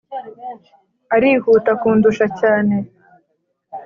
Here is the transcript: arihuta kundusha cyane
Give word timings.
arihuta 1.15 1.71
kundusha 1.81 2.25
cyane 2.39 2.75